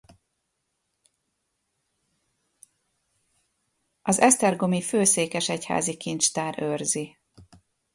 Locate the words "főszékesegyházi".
4.81-5.97